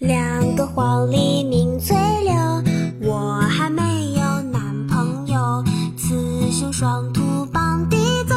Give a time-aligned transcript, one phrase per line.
[0.00, 1.94] 两个黄鹂鸣翠
[2.24, 2.32] 柳，
[3.02, 3.82] 我还没
[4.14, 4.20] 有
[4.50, 5.62] 男朋友。
[5.94, 8.34] 雌雄双兔傍地走，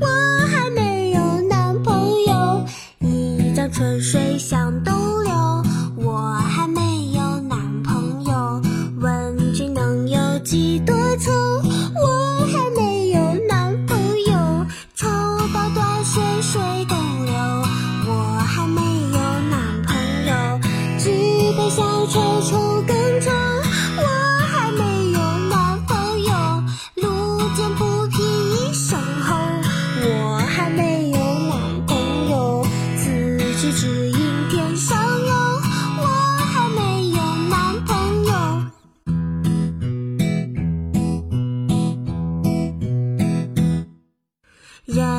[0.00, 0.06] 我
[0.48, 1.94] 还没有男朋
[2.26, 2.64] 友。
[2.98, 5.32] 一江春水向东流，
[5.98, 6.80] 我还没
[7.12, 8.60] 有男朋友。
[9.00, 11.30] 问君能有几多愁？
[11.94, 14.66] 我还没有男朋友。
[14.96, 15.06] 抽
[15.54, 16.60] 刀断水水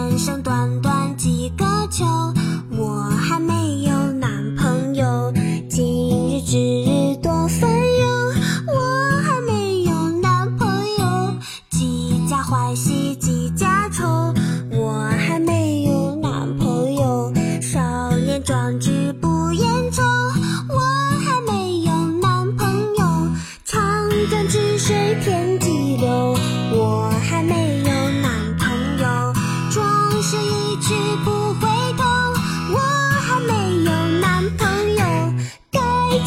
[0.09, 2.03] 人生短短几个秋，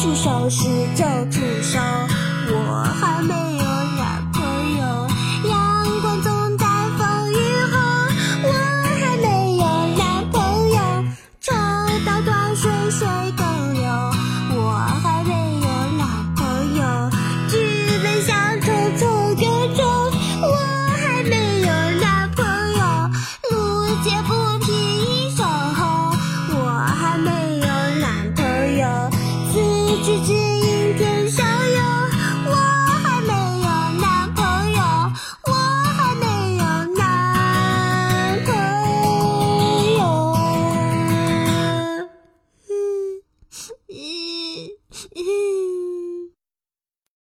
[0.03, 0.65] 助少失
[0.97, 1.81] 救主伤
[29.93, 30.72] 不只